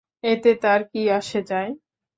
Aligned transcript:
এতে 0.23 0.51
তার 0.63 0.81
কী 0.91 1.01
আসে 1.17 1.39
যায়? 1.49 1.71